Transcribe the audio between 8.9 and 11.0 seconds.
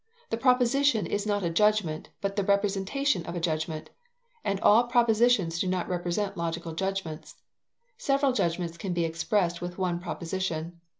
be expressed with one proposition.